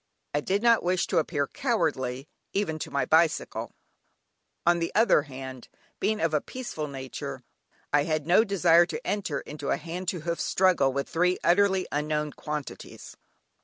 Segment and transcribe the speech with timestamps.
[0.33, 3.75] I did not wish to appear cowardly, even to my bicycle;
[4.65, 5.67] on the other hand,
[5.99, 7.43] being of a peaceful nature,
[7.93, 11.85] I had no desire to enter into a hand to hoof struggle with three utterly
[11.91, 13.15] unknown quantities.